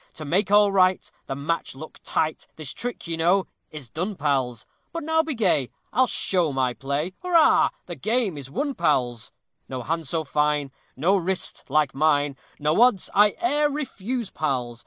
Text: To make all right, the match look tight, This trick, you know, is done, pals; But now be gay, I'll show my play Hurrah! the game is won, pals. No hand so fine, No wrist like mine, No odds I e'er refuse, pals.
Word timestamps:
To 0.15 0.25
make 0.25 0.49
all 0.49 0.71
right, 0.71 1.11
the 1.27 1.35
match 1.35 1.75
look 1.75 1.99
tight, 2.03 2.47
This 2.55 2.73
trick, 2.73 3.05
you 3.05 3.17
know, 3.17 3.45
is 3.69 3.87
done, 3.87 4.15
pals; 4.15 4.65
But 4.91 5.03
now 5.03 5.21
be 5.21 5.35
gay, 5.35 5.69
I'll 5.93 6.07
show 6.07 6.51
my 6.51 6.73
play 6.73 7.13
Hurrah! 7.21 7.69
the 7.85 7.95
game 7.95 8.35
is 8.35 8.49
won, 8.49 8.73
pals. 8.73 9.31
No 9.69 9.83
hand 9.83 10.07
so 10.07 10.23
fine, 10.23 10.71
No 10.95 11.15
wrist 11.17 11.65
like 11.69 11.93
mine, 11.93 12.35
No 12.57 12.81
odds 12.81 13.11
I 13.13 13.35
e'er 13.43 13.69
refuse, 13.69 14.31
pals. 14.31 14.79